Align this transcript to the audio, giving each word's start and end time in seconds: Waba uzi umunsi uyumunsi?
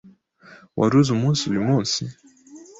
Waba 0.77 0.95
uzi 0.99 1.09
umunsi 1.13 1.41
uyumunsi? 1.51 2.01